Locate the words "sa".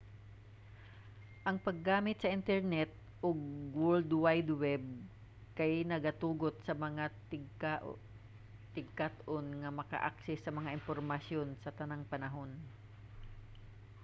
2.19-2.33, 6.65-6.73, 10.43-10.55, 11.63-11.75